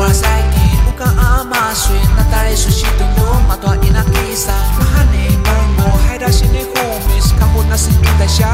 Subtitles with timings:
[0.00, 8.48] 我最近有感阿妈水，那大概是西东路马多伊那基山，马哈内门我海达心里后面是看不那是应该想，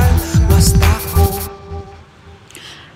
[0.48, 1.38] 我是大户。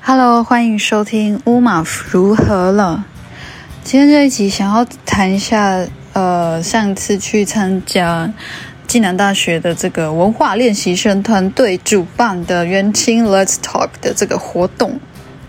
[0.01, 3.05] Hello，欢迎收听乌马如何了。
[3.85, 8.33] 今天这一集想要谈一下，呃，上次去参加
[8.87, 14.99] 暨南大学的这个文化练习生团队主办的元青 Let's Talk 的这个活动。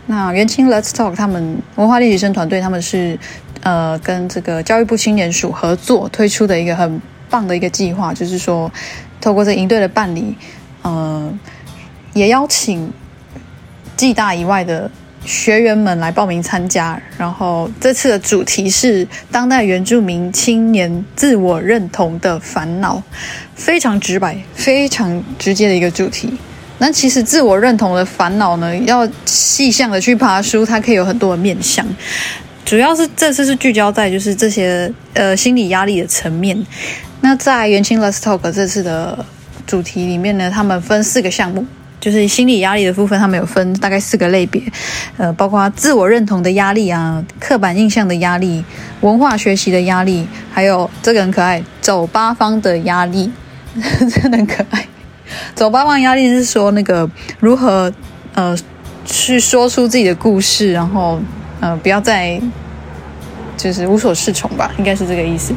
[0.10, 3.16] 那元青 Let's Talk 他们文化练习生团队，他们是
[3.62, 8.72] 呃跟这个教育部青年署合作推出的一个很棒的一个计划，就是说
[9.22, 10.36] 透过这营队的办理，
[10.82, 11.32] 呃，
[12.14, 12.92] 也邀请
[13.96, 14.90] 暨大以外的
[15.24, 17.00] 学员们来报名参加。
[17.16, 23.00] 然后这次的主题是当代原住民青年自我认同的烦恼，
[23.54, 26.34] 非常直白、非常直接的一个主题。
[26.80, 31.86] 那其实自我认同的烦恼呢，要细项的去爬书，它可以有很多的面向。
[32.66, 36.66] 主要是这次是聚焦在就是这些呃心理压力的层面。
[37.22, 39.26] 那在元青 Let's Talk 这次的
[39.68, 41.66] 主题里面呢，他们分四个项目，
[42.00, 44.62] 就是心理压力的部分，他们有分大概四个类别，
[45.18, 48.64] 呃，包括自我认同的压力啊、刻板印象的压力、
[49.02, 53.30] 文化学习的压力，还有这个很可爱，走八方的压力，
[54.14, 54.86] 真的很可爱。
[55.56, 57.92] 走八方压力是说那个如何
[58.34, 58.58] 呃
[59.06, 61.20] 去说出自己的故事，然后
[61.60, 62.40] 呃不要再
[63.58, 65.54] 就是无所适从吧，应该是这个意思。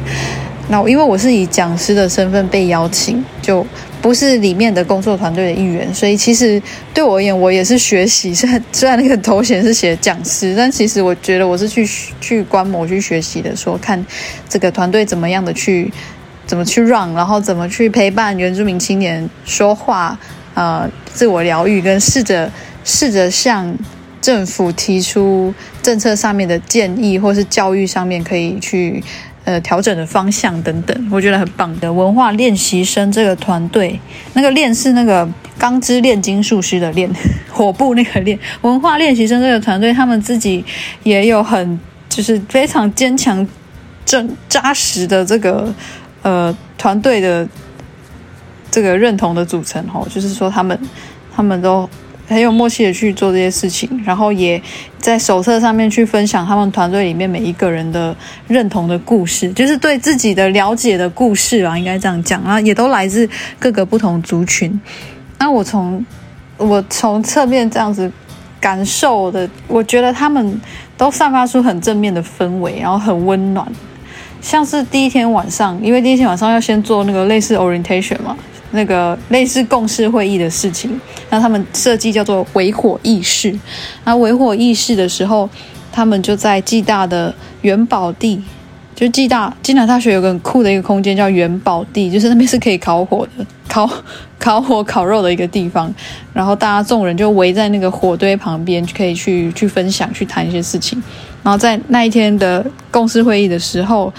[0.69, 3.67] 那因为我是以讲师的身份被邀请，就
[4.01, 6.61] 不是里面的工作团队的一员，所以其实
[6.93, 8.33] 对我而言，我也是学习。
[8.33, 11.85] 虽然虽然那个头衔是写讲师，但其实我觉得我是去
[12.21, 14.03] 去观摩、去学习的，说看
[14.47, 15.91] 这个团队怎么样的去
[16.45, 20.17] 怎么去让然后怎么去陪伴原住民青年说话，
[20.53, 22.51] 呃，自我疗愈，跟试着
[22.83, 23.75] 试着向
[24.21, 29.03] 政府提出政策上面的建议，或是教育上面可以去。
[29.45, 33.99] 呃，调整的方向等等，我觉得很棒的文化练习生这个团队，
[34.35, 37.11] 那个练是那个钢之炼金术师的炼，
[37.51, 38.39] 火部那个练。
[38.61, 40.63] 文化练习生这个团队，他们自己
[41.03, 43.45] 也有很就是非常坚强、
[44.05, 45.75] 正扎实的这个
[46.23, 47.47] 呃团队的
[48.71, 50.77] 这个认同的组成哦，就是说他们
[51.35, 51.87] 他们都。
[52.25, 54.59] 很有默契的去做这些事情，然后也
[54.97, 58.15] 在手册上面去分享他们团队里面每一个人的
[58.47, 62.41] 认同的故事，就是对自己的了解的故事啊，应该这样讲。
[62.43, 63.29] 啊也都来自
[63.59, 64.81] 各个不同族群。
[65.37, 66.03] 那我从
[66.55, 68.09] 我从侧面这样子
[68.59, 70.59] 感受的，我觉得他们
[70.97, 73.67] 都散发出很正面的氛围，然后很温暖。
[74.43, 78.37] 像是第一天晚上，因为第一天晚上要先做那个类似 orientation 嘛。
[78.75, 80.99] 那个类似共识会议的事情，
[81.29, 83.55] 那他们设计叫做围火议事。
[84.03, 85.47] 那围火议事的时候，
[85.91, 87.31] 他们就在暨大的
[87.61, 88.41] 元宝地，
[88.95, 93.87] 就暨大暨南大学有个很酷的一个空间叫元宝地，就是那边是可以烤火的，烤
[94.39, 95.93] 烤火烤肉的一个地方。
[96.33, 100.99] 然后大家众人就围在那个火堆旁边，可以去去分享、去谈一些事情。
[101.43, 104.11] 然后在那一天的共识会议的时候，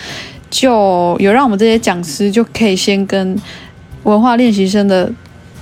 [0.51, 3.37] 就有让我们这些讲师就可以先跟。
[4.05, 5.11] 文化练习生的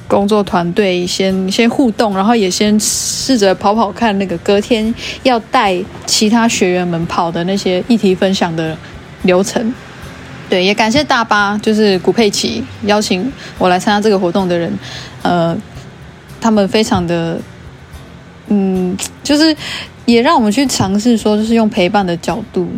[0.08, 4.92] 工作团队先先互动，然后也先试着跑跑看那个隔天
[5.22, 8.76] 要带其他学员们跑的那些议题分享的
[9.22, 9.72] 流程。
[10.50, 14.76] 对，也感谢大巴，就是古佩奇邀请我来参加这个活动的人，
[15.22, 15.56] 呃，
[16.40, 17.40] 他们非常的，
[18.48, 19.56] 嗯，就是
[20.06, 22.68] 也让我们去尝试说，就是用陪伴的角度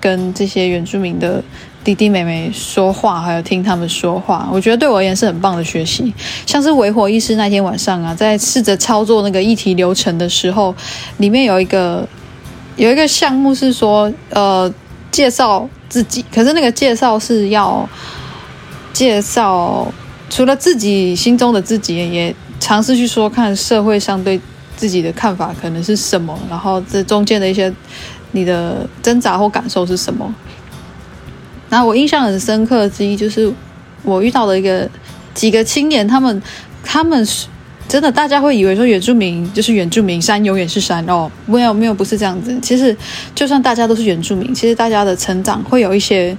[0.00, 1.42] 跟这些原住民的。
[1.84, 6.12] 弟弟妹妹说话，还有听他们说话，我觉得对我而言是很棒的学习。
[6.44, 10.74] 像是维火医师那天晚上啊，在试着操作那个议题流程的时候，
[11.18, 12.04] 里面有一个
[12.74, 14.68] 有一个项目是说，呃，
[15.12, 17.88] 介绍自己，可是那个介绍是要
[18.92, 19.86] 介绍
[20.28, 24.40] 除了自己心中的自己，也尝试去说看社会上对
[24.76, 27.72] 自己的看法可能是什么，然后这中间的一些
[28.32, 30.32] 你的挣扎或感受是什么。
[31.68, 33.52] 那我印象很深刻之一就是
[34.04, 34.88] 我遇到的一个
[35.34, 36.40] 几个青年，他们
[36.84, 37.48] 他们是
[37.88, 42.56] 真的，大家会以为说原住民就是原住民，山永远是山哦，没有没有不是这样子。
[42.60, 42.96] 其实
[43.34, 46.36] 就算大家都是原住民，其实大家的成长会有一些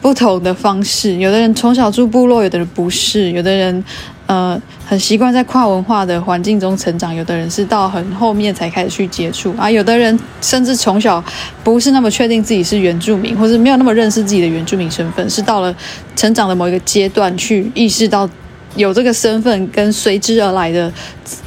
[0.00, 1.16] 不同的方式。
[1.16, 3.84] 有的人从小住部落，有的人不是，有的人
[4.26, 11.22] 呃很习惯在跨文化的环境中成长，有的人是到很后面才开始去接触啊，有的人甚至从小
[11.62, 15.74] 不是那么确定自己是原住民，或是没有那么认识自己的原住民身份，是到了
[16.16, 18.28] 成长的某一个阶段去意识到
[18.76, 20.92] 有这个身份跟随之而来的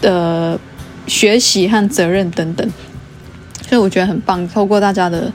[0.02, 0.58] 呃
[1.08, 2.70] 学习和责任等等。
[3.68, 4.48] 所以我觉得很棒。
[4.48, 5.32] 透过大家的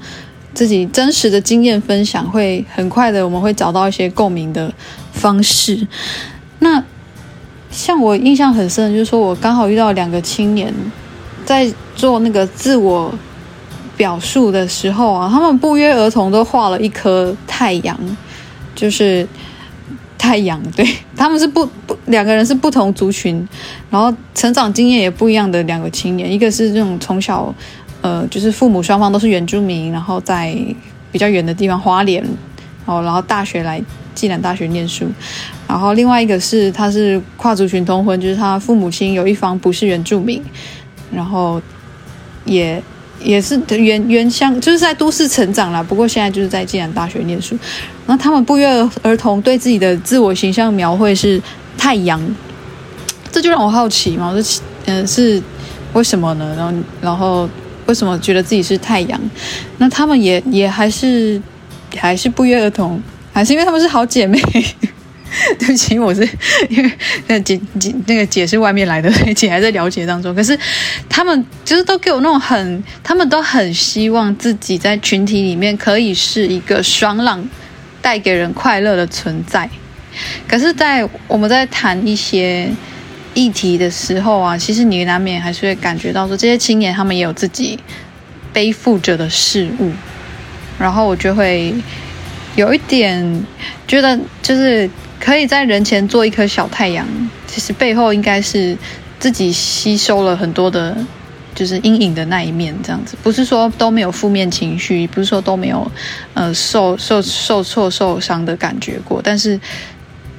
[0.55, 4.73] 自己真实的经验分享，会很快的我们会找到一些共鸣的
[5.13, 5.87] 方式。
[6.61, 6.83] 那
[7.73, 10.73] 像我印象很深，就是说我刚好遇到两个青年
[11.45, 13.13] 在做那个自我
[13.97, 17.99] 表述的时候啊，他们不约而同都画了一颗太阳，
[18.75, 19.27] 就是
[20.19, 20.61] 太阳。
[20.77, 20.87] 对
[21.17, 23.49] 他们是不不两个人是不同族群，
[23.91, 27.55] 然后成长经验也不一样的两个青年，一个是这种从小
[28.03, 30.55] 呃就是父母双方都是原住民，然后在
[31.11, 32.23] 比较远的地方花莲，
[32.85, 33.81] 哦，然后大学来
[34.15, 35.07] 暨南大学念书，
[35.67, 40.43] 然后另外一个是他是跨族群通婚，就是他父母亲有一方不是原住民，
[41.13, 41.61] 然后
[42.45, 42.83] 也。
[43.25, 45.81] 也是原原乡，就是在都市成长啦。
[45.81, 47.57] 不过现在就是在暨南大学念书。
[48.05, 48.67] 然后他们不约
[49.01, 51.41] 而同对自己的自我形象描绘是
[51.79, 52.21] 太阳，
[53.31, 54.29] 这就让我好奇嘛。
[54.29, 55.41] 我说，嗯，是
[55.93, 56.53] 为什么呢？
[56.57, 57.49] 然后，然后
[57.87, 59.21] 为什么觉得自己是太阳？
[59.79, 61.41] 那他们也也还是
[61.97, 63.01] 还是不约而同，
[63.33, 64.41] 还是因为他们是好姐妹。
[65.59, 66.21] 对不起，我是
[66.69, 66.93] 因 为
[67.27, 70.35] 那姐姐那个姐是外面来的，所以姐还在了解当中。
[70.35, 70.57] 可是
[71.09, 77.43] 他们就是都给我那种很，他们都很希望自己在群体里面可以是一个爽朗、
[78.03, 79.67] 带给人快乐的存在。
[80.47, 82.71] 可是，在我们在谈一些
[83.33, 87.79] 议题的时候啊，其实你难免还是会感觉到说，这些青年他们也有自己
[88.53, 89.91] 背负着的事物，
[90.79, 91.75] 然后我就会
[92.57, 93.45] 有一点
[93.87, 94.91] 觉得就是。
[95.25, 97.07] 可以在人前做一颗小太阳，
[97.47, 98.77] 其实背后应该是
[99.21, 100.97] 自己吸收了很多的，
[101.55, 103.17] 就是阴影的那一面，这样子。
[103.23, 105.89] 不是说都没有负面情绪，不是说都没有
[106.35, 109.61] 呃受受受挫受伤的感觉过，但是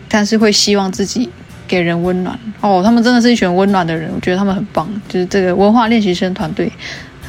[0.09, 1.29] 但是会希望自己
[1.65, 2.81] 给人温暖哦。
[2.83, 6.69] 他们真的是一群温暖的人，我觉得他们很棒，就是这个文化练习生团队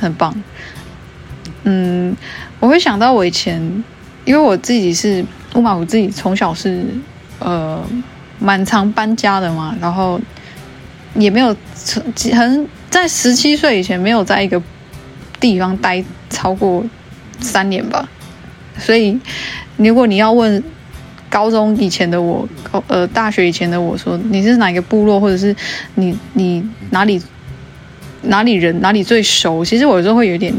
[0.01, 0.35] 很棒。
[1.63, 2.17] 嗯，
[2.59, 3.85] 我会想到我以前，
[4.25, 5.25] 因为我自己是
[5.55, 6.85] 乌马，我自己从小是。
[7.41, 7.83] 呃，
[8.39, 10.19] 蛮常搬家的嘛，然后
[11.15, 11.55] 也没有
[12.33, 14.63] 很在十七岁以前没有在一个
[15.41, 16.83] 地方待超过
[17.41, 18.09] 三年吧，
[18.79, 19.19] 所以
[19.77, 20.63] 如果你要问
[21.29, 22.49] 高中以前的我，
[22.87, 25.55] 呃，大学以前的我说你是哪个部落，或者是
[25.97, 27.21] 你你哪里
[28.23, 30.55] 哪里人哪里最熟，其实我有时候会有点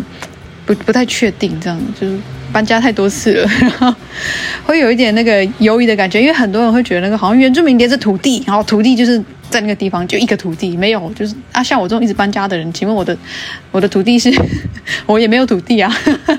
[0.67, 2.19] 不不太确定，这样就是。
[2.55, 3.93] 搬家太多次了， 然后
[4.63, 13.17] 会有一点那个犹豫的感觉，因为很多人会觉得那个好像原住民连着土地，然后土地就是在那个地方就一个土地，没有就是啊，像我这种一直搬家的人，请问我的
[13.71, 14.33] 我的土地是，
[15.05, 15.93] 我也没有土地啊，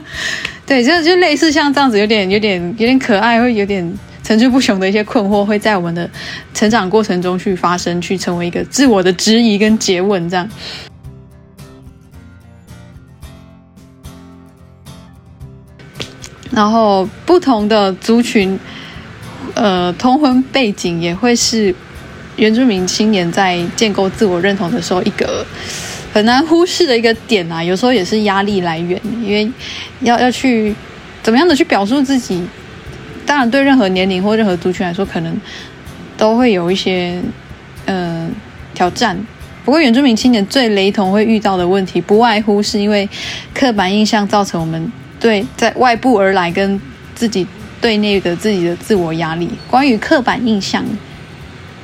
[0.65, 3.87] 对，就就类似像这样子，有点有点有点可爱，会有点
[4.23, 6.09] 层出不穷的一些困惑，会在我们的
[6.55, 10.49] 成长过程中去发生，去成为一个自我的质疑跟诘问这样。
[16.57, 18.59] 然后不同的族群，
[19.53, 21.75] 呃，通婚背景也会是
[22.37, 25.45] 原住民青年在建构自我认同的时候一个
[26.15, 27.63] 很难忽视的一个点啊。
[27.63, 29.47] 有时候也是压力来源，因为
[30.01, 30.75] 要要去
[31.23, 32.43] 怎么样的去表述自己。
[33.27, 35.39] 当然，对任何年龄或任何族群来说，可能
[36.17, 37.21] 都会有一些
[37.85, 38.27] 呃
[38.73, 39.15] 挑战。
[39.63, 43.07] 不过，原住民青年最雷同会遇到的问题，不外乎是因为
[43.53, 44.91] 刻板印象造成我们。
[45.19, 46.81] 对，在外部而来跟
[47.15, 47.47] 自己
[47.81, 50.85] 对内的自己的自我压力，关于刻板印象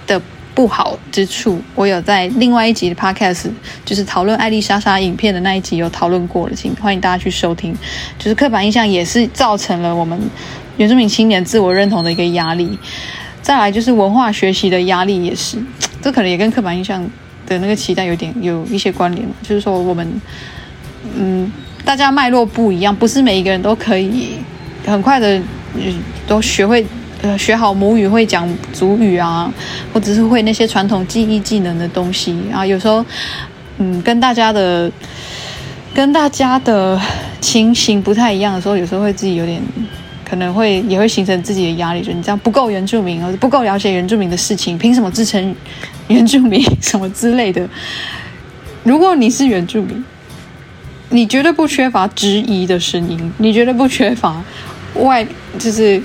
[0.07, 0.21] 的
[0.55, 3.51] 不好之处，我有在另外一集的 podcast，
[3.85, 7.75] 就是讨论艾丽莎莎影片的那一集有讨论过了，请欢迎大家去收听。
[8.19, 10.21] 就是刻板印象也是造成了我们
[10.77, 12.79] 原住民青年自我认同的一个压力。
[13.41, 15.57] 再来就是文化学习的压力，也是
[16.03, 17.03] 这可能也跟刻板印象
[17.47, 19.27] 的那个期待有点有一些关联。
[19.43, 20.21] 就是说我们，
[21.17, 21.51] 嗯。
[21.85, 24.37] 大家脉络不一样，不是每一个人都可以
[24.87, 25.41] 很快的
[26.27, 26.85] 都学会
[27.23, 29.53] 呃学好母语，会讲祖语啊，
[29.93, 32.65] 或者是会那些传统记忆技能的东西啊。
[32.65, 33.05] 有时候，
[33.79, 34.91] 嗯，跟大家的
[35.93, 37.01] 跟大家的
[37.41, 39.61] 情形不太一样的时候，有时候会自己有点
[40.25, 45.55] 可能会也会形成自己的压力，就你这样不够原住民，或者不够了解原住民的事情，凭什么自称
[46.07, 47.69] 原住民什么之类的？
[48.85, 50.05] 如果你是原住民。
[51.13, 54.43] 你绝对不缺乏质疑的声音，你绝对不缺乏
[54.95, 55.27] 外
[55.59, 56.03] 就是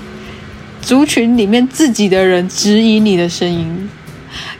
[0.82, 3.88] 族群里面自己的人质疑你的声音。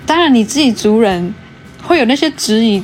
[0.07, 1.35] 当然，你自己族人
[1.83, 2.83] 会有那些质疑，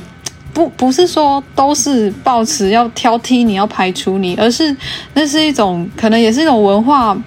[0.53, 4.75] 不不是说都是抱持要挑剔你要排除你，而是
[5.15, 7.17] 那是一种可能也是一种文化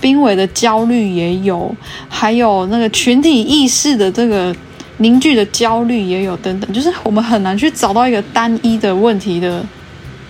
[0.00, 1.72] 濒危的焦虑也有，
[2.08, 4.54] 还有那个群体意识的这个。
[4.98, 9.64] 凝聚的焦虑也有等等，就是我们很难去找到一个单一的问题的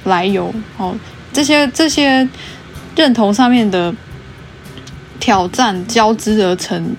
[0.05, 0.95] 来由哦，
[1.33, 2.29] 这些这些
[2.95, 3.95] 认同上面的
[5.19, 6.95] 挑战交织而成，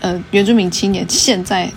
[0.00, 1.70] 呃，原住民青年现在。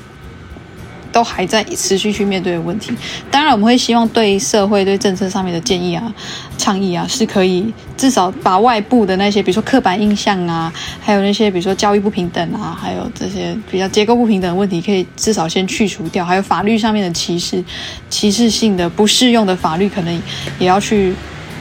[1.15, 2.91] 都还在持续去面对的问题。
[3.31, 6.13] 当然，我们会希望对社会、对政策上面的建议啊、
[6.57, 10.69] 倡议啊，是可以至少把外部的那些，比如说刻板印象啊，
[10.99, 16.25] 还有那些比如说教育不平等啊，还有这些比较结构不平等的问题，可以至少先去除掉。
[16.25, 17.63] 还有法律上面的歧视、
[18.09, 20.13] 歧视性的不适用的法律，可能
[20.59, 21.15] 也要去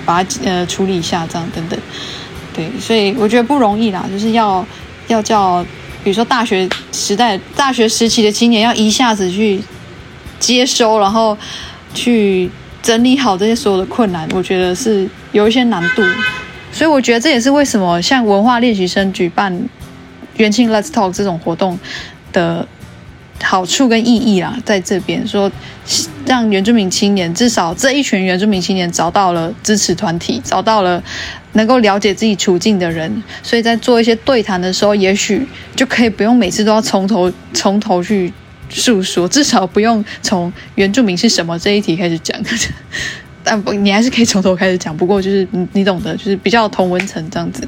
[0.04, 1.78] 把它呃处理一下，这样等等。
[2.52, 4.66] 对，所以我觉得不容易啦，就是要
[5.06, 5.64] 要叫。
[6.02, 9.60] 比如说大学时代、大学时期的青年，要一下子去
[10.38, 11.36] 接收，然后
[11.92, 12.48] 去
[12.80, 16.02] 整理好这些所有的困难，我觉得是有一些难度。
[16.72, 19.68] 所以我觉得这也是为什么像文化练习生举办
[20.36, 21.78] 元庆 Let's Talk 这种活动
[22.32, 22.66] 的
[23.42, 25.50] 好处跟意义啦，在这边说，
[26.24, 31.02] 让原住民青年至少这一群原住民青年找到了支持团体，找到了。
[31.54, 35.44] 能够了解自己处境的人，所以在做一些对谈的时候，也许
[35.74, 38.32] 就可以不用每次都要从头 从头去
[38.68, 42.38] 诉说，至少不用从原住民是什么这一题开始讲。
[43.42, 44.96] 但不，你还是可以从头开始讲。
[44.96, 47.66] 不过就是你懂得，就是比较同文层这样子。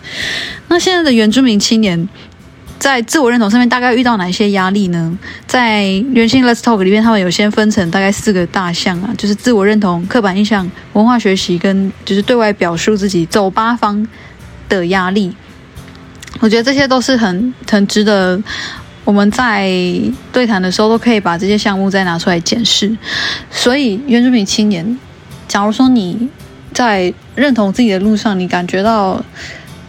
[0.68, 2.08] 那现在的原住民青年。
[2.78, 5.18] 在自我认同上面，大概遇到哪一些压力呢？
[5.46, 14.06] 在原性 Let's Talk 里面，他们有先分成大概四个大项啊，就是自我认同、刻板印象、文化学习跟就是对外表述自己走八方
[14.68, 15.34] 的压力。
[16.40, 18.40] 我觉得这些都是很很值得
[19.04, 19.70] 我们在
[20.30, 22.94] 对谈的时候都可以把这些项目再拿出来检视。
[23.50, 24.98] 所以，原住民青年，
[25.48, 26.28] 假如说你
[26.74, 29.24] 在认同自己的路上，你感觉到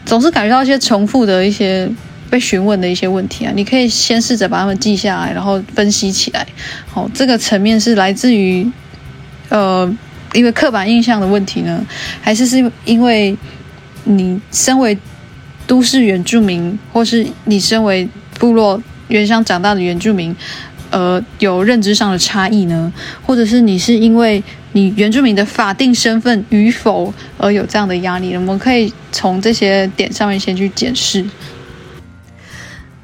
[0.06, 1.92] 总是感觉到一些重复的一些。
[2.30, 6.46] 被询问的一些问题啊，你可以先试着把它们记下来，然后分析起来。
[6.88, 8.70] 好，这个层面是来自于，
[9.50, 9.92] 呃，
[10.34, 11.86] 因为刻板印象的问题呢，
[12.22, 13.36] 还是是因为
[14.04, 14.98] 你身为
[15.66, 18.08] 都市原住民，或是你身为
[18.40, 20.36] 部落原乡长大的原住民，
[20.90, 22.92] 呃，有认知上的差异呢？
[23.26, 24.44] 或者是你是因为
[24.74, 28.36] 你原住民的法定身份与否而有这样的压力？
[28.36, 31.26] 我们可以从这些点上面先去检视。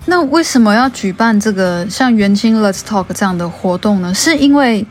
[0.06, 4.14] 那为什么要举办这个像元青 Let's Talk 这样的活动呢？
[4.14, 4.86] 是因为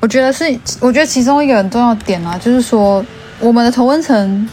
[0.00, 0.44] 我觉得是，
[0.80, 3.04] 我觉得其中一个很重要点啊，就是说
[3.40, 4.46] 我们的同温层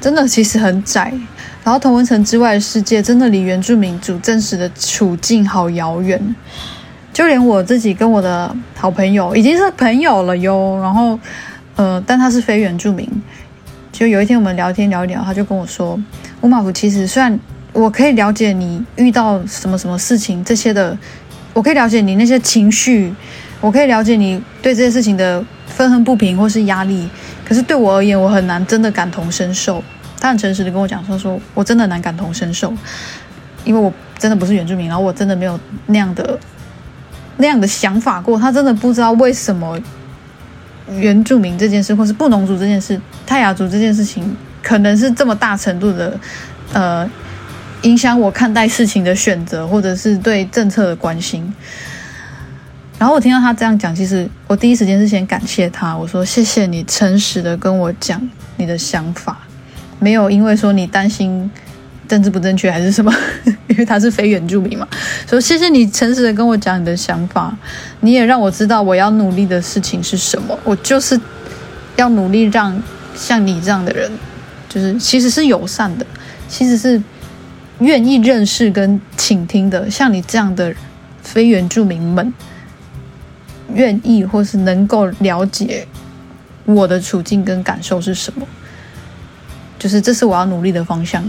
[0.00, 1.14] 真的其实很窄，
[1.62, 6.34] 然后同温层之外的世界真的离原住民族真实的处境好遥远，
[7.12, 11.16] 就连我自己跟我的好朋友已经是朋友了哟，然后
[11.76, 13.08] 呃，但他是非原住民，
[13.92, 15.96] 就有一天我们聊天聊一聊，他就跟我说，
[16.40, 17.38] 乌马夫其实虽然。
[17.74, 20.96] 我可以了解你遇到什么什么事情这些的，
[21.52, 23.12] 我可以了解你那些情绪，
[23.60, 27.08] 我可以了解你对这些事情的愤恨不平或是压力。
[27.44, 29.82] 可是对我而言，我很难真的感同身受。
[30.20, 32.72] 他很诚实的跟我讲说，说我真的难感同身受，
[33.64, 36.38] 因为我真的不是原住民，然后我真的没有那样的
[37.38, 38.38] 那样的想法过。
[38.38, 39.76] 他真的不知道为什么
[40.96, 46.16] 原住民这件事，或是布农族这件事、泰雅族这件事情，可能是这么大程度的，
[46.72, 47.10] 呃。
[47.84, 51.54] 影响我看待事情的选择，或者是对政策的关心。
[52.98, 58.20] 然后我听到他这样讲，其实我第一时间是先感谢他，我说谢谢你诚实的跟我讲
[58.56, 59.36] 你的想法，
[59.98, 61.50] 没有因为说你担心
[62.08, 63.12] 政治不正确还是什么，
[63.68, 64.88] 因为他是非原住民嘛，
[65.28, 67.54] 说谢谢你诚实的跟我讲你的想法，
[68.00, 71.20] 你也让我知道我要努力的事情是什么，我就是
[71.96, 72.80] 要努力让
[73.14, 74.10] 像你这样的人，
[74.68, 76.06] 就是其实是友善的，
[76.48, 77.02] 其实是。
[77.84, 80.74] 愿意认识跟倾听的，像你这样的
[81.22, 82.32] 非原住民们，
[83.74, 85.86] 愿意或是能够了解
[86.64, 88.46] 我的处境跟感受是什么，
[89.78, 91.22] 就是这是我要努力的方向。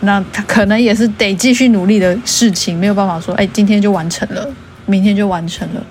[0.00, 4.48] 那他可能也是得继续努力的事情，没有办法说，哎，今天就完成了，
[4.86, 5.84] 明天就完成了。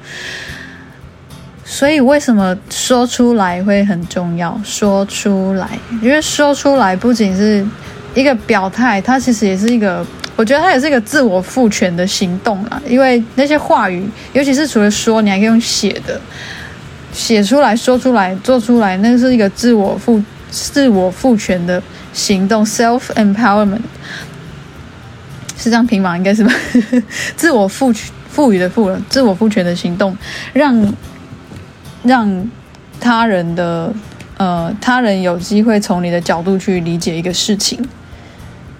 [1.63, 4.59] 所以为什么说出来会很重要？
[4.63, 7.63] 说出来，因为说出来不仅是。
[8.19, 12.81] 一个表态，它其实也是一个，我觉得它也是一个自我赋权的行动啊。
[12.85, 16.19] 因为那些话语，尤其是除了说，你还可以用写的，
[17.13, 20.21] 写出来说出来做出来，那是一个自我赋
[20.51, 23.79] 自我赋权的行动，self empowerment
[25.57, 26.17] 是这样拼吗？
[26.17, 26.51] 应该是吧？
[27.38, 27.93] 自我赋
[28.29, 30.17] 赋予的赋了，自我赋权的行动，
[30.51, 30.93] 让
[32.03, 32.51] 让
[32.99, 33.93] 他人的
[34.38, 37.79] 呃他人有机会从你的角度去理解一个事情。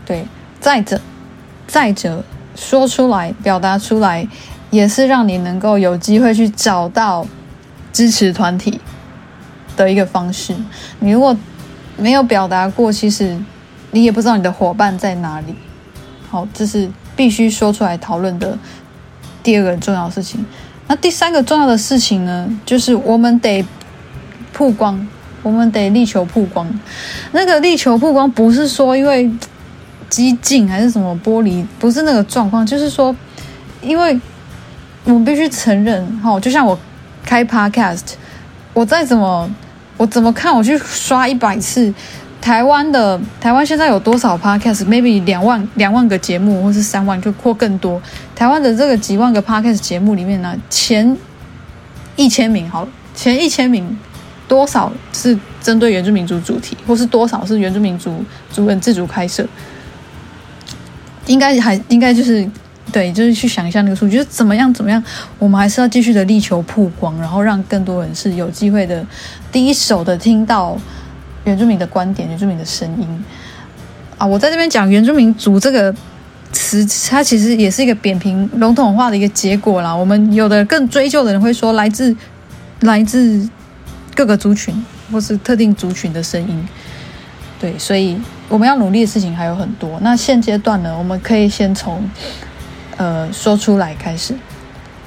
[0.10, 0.26] 对，
[0.60, 1.00] 再者，
[1.68, 2.24] 再者，
[2.56, 4.28] 说出来、表达出来，
[4.72, 7.28] 也是让你能够有机会去找到
[7.94, 8.82] 支持团体
[9.78, 10.56] 的一个方式。
[10.98, 11.38] 你如果
[11.96, 13.38] 没有表达过，其实
[13.92, 15.54] 你也不知道你的伙伴在哪里。
[16.28, 18.58] 好，这是必须说出来讨论的
[19.44, 20.44] 第二个重要事情。
[20.88, 23.64] 那第三个重要的事情呢，就是我们得
[24.52, 25.08] 曝光，
[25.44, 26.68] 我们得力求曝光。
[27.32, 29.30] 那个力求曝光，不是说因为
[30.10, 33.16] 激进还是什么玻璃，不是那个状况，就是说，
[33.82, 34.20] 因为
[35.06, 36.78] 我必须承认，哈，就像我
[37.24, 38.02] 开 Podcast，
[38.74, 39.50] 我再怎么
[39.98, 41.94] 我怎么看，我去刷一百次。
[42.42, 48.02] 台湾的台湾现在有多少 podcast？maybe 两万两万个节目，或是三万，就或更多。
[48.34, 51.18] 台湾的这个几万个 podcast 节目里面呢，前
[52.16, 54.00] 一千名好，前一千名
[54.48, 59.46] 多少是针对原住民族主题，或是多少是原住民族族人自主开设？
[61.30, 62.46] 应该还应该就是
[62.92, 65.02] 对，就是去想一下那个数据，就是怎么样怎么样，
[65.38, 69.06] 我们还是要继续的力求曝光，然后让更多人是有机会的
[69.52, 70.78] 第一手的听到。
[71.46, 73.08] 原住民的观点，原住民的声音
[74.18, 74.28] 啊！
[74.28, 75.92] 我在这边讲“原住民族”这个
[76.52, 79.92] 词，它其实也是一个扁平、笼统化的一个结果啦。
[79.96, 82.16] 我们有的更追究的人会说，来自
[82.82, 83.50] 来自
[84.14, 86.68] 各个族群或是特定族群的声音。
[87.60, 88.20] 对，所以
[88.50, 89.98] 我们要努力的事情还有很多。
[90.02, 92.04] 那现阶段呢，我们可以先从
[92.98, 94.34] 呃说出来开始。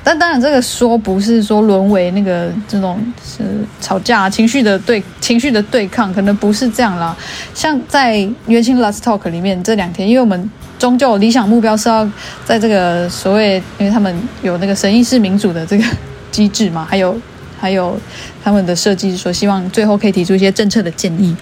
[0.05, 3.45] 但当然，这个说不是说沦为那个这种是
[3.81, 7.17] 吵架情绪的对情绪的对抗，可能不是这样啦。
[7.55, 12.09] 像在元清 Last Talk 里面这两天，因为我们终究理想目标是要
[12.45, 15.85] 在这个所谓，因为他们有那个神意式民主的这个
[16.33, 17.17] 机制嘛，还有
[17.61, 17.97] 还有
[18.43, 21.37] 他们的设计说希望最后可以提出一些政策的建议，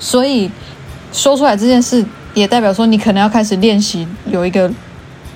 [0.00, 0.50] 所以
[1.12, 2.04] 说出来这件事
[2.34, 4.72] 也代表说你可能要开始练习有一个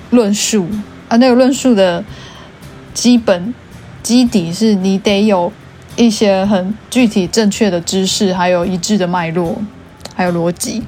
[0.09, 0.67] 论述
[1.07, 2.03] 啊，那个论述的。
[2.93, 3.53] 基本
[4.01, 5.53] 基底是你得有
[5.95, 9.55] 一些很具体正确的知识，还有一致的脉络，
[10.15, 10.81] 还有逻辑。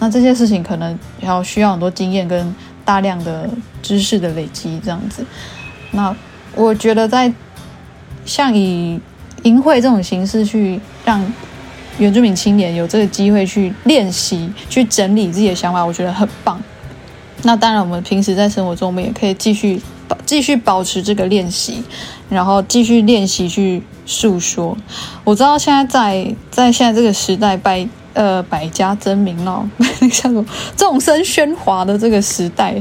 [0.00, 2.52] 那这些事情可能要需要很多经验跟
[2.84, 3.48] 大量的
[3.82, 5.24] 知识的累积，这样子。
[5.92, 6.12] 那
[6.56, 7.32] 我觉得在
[8.26, 9.00] 像以
[9.44, 11.24] 淫秽这种形式去让
[11.98, 16.60] 原住民青年有这个机会去练习、去整理自己的想法，我觉得很棒。
[17.42, 19.80] 那当然，我们平时在生活中，我们也可以继续。
[20.26, 21.82] 继续保持这个练习，
[22.28, 24.76] 然后继续练习去诉说。
[25.24, 29.66] 我知道现在在在现在这个时代，百呃百家争鸣哦，
[30.12, 30.44] 像什么
[30.76, 32.80] 众声喧哗的这个时代，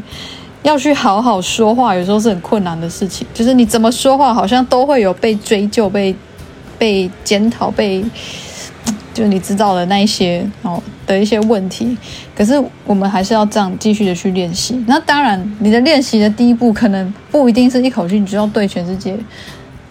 [0.64, 3.26] 要去好好说话，有时候是很困难的事情。
[3.34, 6.14] 就是你怎么说话，好像都会有被追究、被
[6.78, 8.04] 被检讨、被。
[9.14, 11.96] 就你知道的那一些哦的一些问题，
[12.36, 14.84] 可是我们还是要这样继续的去练习。
[14.88, 19.16] 那当然，你的练习的第一步可能不一定是一口气你就要对全世界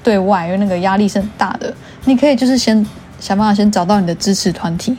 [0.02, 1.72] 对外，因为那个压力是很大的。
[2.04, 2.84] 你可以就是先
[3.20, 4.96] 想办法先找到你的支持团体，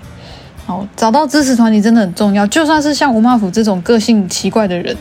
[0.66, 2.48] 哦，找到支持团体真的很重要。
[2.48, 4.96] 就算是像吴马府这种个性奇怪的人，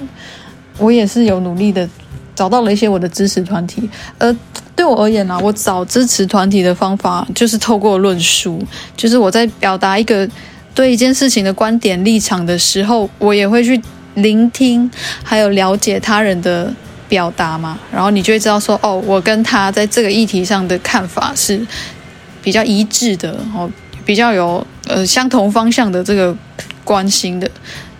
[0.78, 1.88] 我也是有努力的
[2.34, 4.34] 找到了一些我的支持团体，而。
[4.82, 8.60] 对我而言呢，我找支持团体的方法就是透过论述，
[8.96, 10.28] 就是我在表达一个
[10.74, 13.80] 对一件事情的观点立场的时候，我也会去
[14.14, 14.90] 聆听，
[15.22, 16.74] 还有了解他人的
[17.08, 21.64] 表达嘛，然后你就会知道说，哦，我跟他在这个议题上的看法是
[22.42, 23.70] 比较一致的，哦，
[24.04, 26.36] 比较有呃相同方向的这个
[26.82, 27.48] 关心的，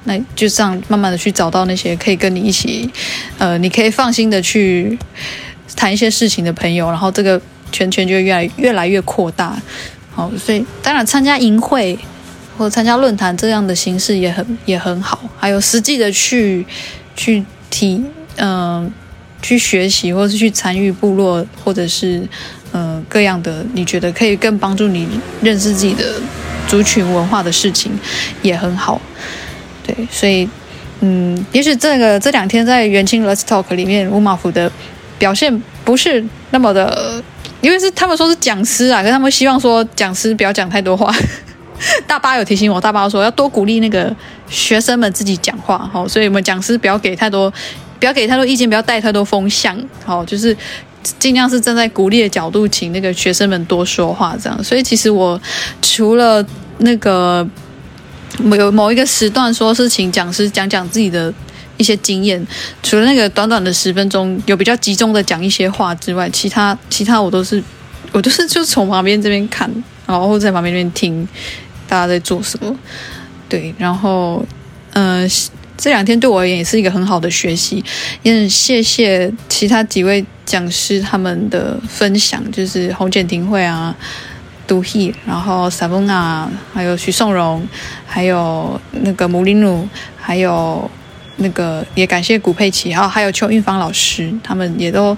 [0.02, 2.90] 那就这样慢慢的去找到那些可以跟你一起，
[3.38, 4.98] 呃，你可以放心的去。
[5.76, 9.60] 谈一些事情的朋友，然后这个圈圈就越来越来越扩大。
[10.14, 11.98] 好，所以当然参加营会
[12.58, 15.18] 或参加论坛这样的形式也很也很好。
[15.38, 16.66] 还有实际的去
[17.16, 18.04] 去体
[18.36, 18.92] 嗯
[19.40, 22.22] 去学习，或是去参与部落，或者是
[22.72, 25.08] 嗯各样的你觉得可以更帮助你
[25.40, 26.04] 认识自己的
[26.68, 27.90] 族群文化的事情
[28.42, 29.00] 也很好。
[29.86, 30.46] 对，所以
[31.00, 34.70] 嗯，也许这个这两天在元清 Let's Talk 里面，乌马府的。
[35.22, 37.22] 表现不是那么的，
[37.60, 41.14] 因为是他们说是讲师啊，可是他们希望说讲师不要讲太多话。
[42.08, 44.12] 大巴有提醒我，大巴说要多鼓励那个
[44.48, 47.48] 学生们自己讲话，好，所以我们讲师不要给太多，
[48.00, 50.56] 不要给太多意见，不要带太多风向，好，就是
[51.20, 54.64] 尽量是站在鼓励的角度，请那个学生们多说话，这样。
[54.64, 55.40] 所以其实我
[55.80, 56.44] 除了
[56.78, 57.48] 那个
[58.40, 61.32] 有某一个时段说是请讲师讲讲自己的。
[61.76, 62.44] 一些经验，
[62.82, 67.62] 除了那个短短的十分钟有比较集中的讲一些话之外，其他其他我都是
[68.12, 69.70] 我都是就从旁边这边看，
[70.06, 71.26] 然后在旁边那边听
[71.88, 72.76] 大家在做什么。
[73.48, 74.44] 对，然后
[74.92, 75.28] 嗯，
[75.76, 77.84] 这两天对我而言也是一个很好的学习，
[78.22, 83.94] 也很谢谢其他几位讲师他们的分享，就是红简庭会啊、
[84.66, 87.66] 杜希，然后萨翁啊，还有徐颂荣，
[88.06, 90.90] 还有那个穆林努，还有
[91.36, 95.16] 那个也感谢古佩奇，然后还有邱运芳老师，他们也都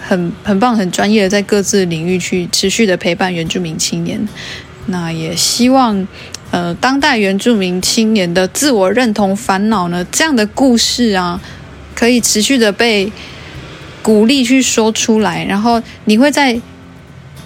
[0.00, 4.28] 很很棒、很专业的在各自领域去持续的陪伴原住民青年。
[4.86, 6.06] 那也希望，
[6.50, 11.40] 呃，当代原住民青年的自我认同烦恼呢，这样的故事啊，
[11.94, 13.12] 可以持续的被
[14.02, 16.60] 鼓励去说出来，然后你会在。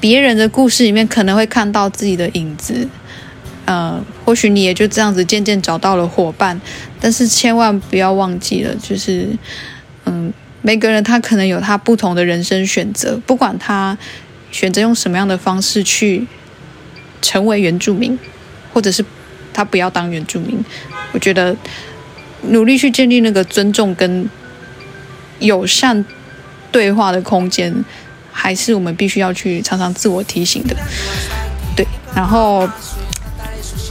[0.01, 2.89] 别人的故事里面可能会看到自己的影子，
[3.65, 6.61] 呃，或许你也就这样子渐渐找到了伙伴，
[7.01, 9.29] 但是千万不要忘记了，就是，
[10.05, 13.97] 嗯，每个人他可能有他不同的人生选择，不管他
[14.51, 16.27] 选择用什么样的方式去
[17.21, 18.19] 成为原住民，
[18.73, 19.05] 或者是
[19.53, 20.65] 他不要当原住民，
[21.13, 21.57] 我觉得
[22.49, 24.29] 努力去建立那个尊重跟
[25.39, 26.05] 友善
[26.71, 27.85] 对话的空间。
[28.35, 30.75] 还是我们必须要去常常自我提醒的，
[31.77, 31.87] 对。
[32.15, 32.67] 然后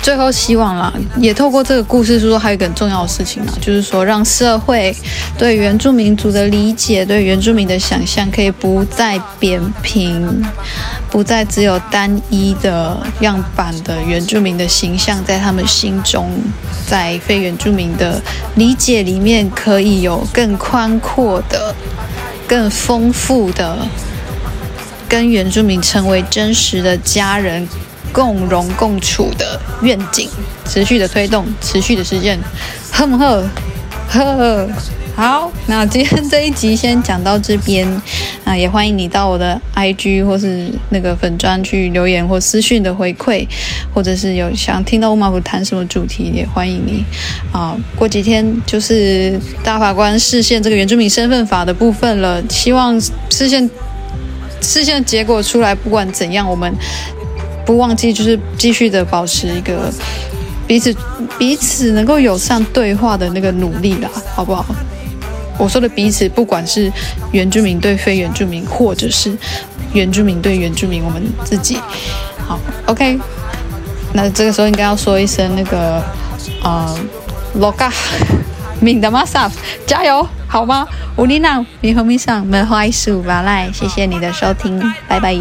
[0.02, 4.96] 最后希望啦，也透过这个故事说，还有一个很重要的事情呢，就是说让社会
[5.38, 10.44] 对原住民族的理解、对原住民的想象，可以不再扁平，
[11.10, 16.32] 不再只有单一的样板的原住民的形象在他们心中，
[16.88, 18.20] 在非原住民的
[18.56, 21.76] 理解里面，可以有更宽阔的、
[22.48, 23.78] 更丰富的。
[25.08, 27.68] 跟原住民成为真实的家人，
[28.12, 30.30] 共荣共处的愿景，
[30.66, 32.40] 持续的推动，持续的实践，
[32.92, 33.48] 呵呵
[34.10, 34.68] 呵。
[35.14, 37.86] 好，那今天这一集先讲到这边，
[38.46, 43.46] 啊，也欢迎你到我的 IG 或是那个粉专去留言或私讯的回馈，
[43.94, 47.04] 或者是有想听到乌马虎谈什么主题，也欢迎你。
[47.52, 53.70] 啊，过几天就是大法官视线这个原住民身份法的部分了，希望视线。
[54.64, 56.72] 事件结果出来，不管怎样，我们
[57.66, 59.92] 不忘记，就是继续的保持一个
[60.68, 60.96] 彼此
[61.38, 64.66] 彼此能够友善对话的那个努力啦，好不好？
[65.58, 66.92] 我说的彼此，不管是
[67.32, 69.32] 原住民对非原住民，或者是
[69.94, 71.78] 原住民对原住民，我们自己
[72.48, 73.20] 好，OK。
[74.14, 76.04] 那这个时候应该要说一声那个，
[76.64, 76.98] 呃
[77.60, 77.92] ，Loga。
[78.80, 79.48] 明的马萨，
[79.86, 80.88] 加油，好吗？
[81.18, 85.38] 乌丽娜，米和米上，梅花艺术，巴赖，谢谢你的收听，拜拜。